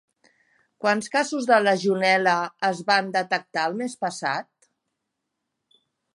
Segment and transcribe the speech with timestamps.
[0.85, 2.35] Quants casos de legionel·la
[2.71, 4.71] es van detectar el mes passat?